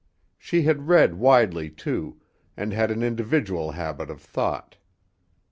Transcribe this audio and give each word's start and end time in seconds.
She 0.39 0.63
had 0.63 0.87
read 0.87 1.19
widely, 1.19 1.69
too, 1.69 2.19
and 2.57 2.73
had 2.73 2.89
an 2.89 3.03
individual 3.03 3.73
habit 3.73 4.09
of 4.09 4.19
thought. 4.19 4.77